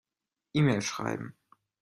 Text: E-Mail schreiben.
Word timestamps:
E-Mail 0.55 0.81
schreiben. 0.81 1.35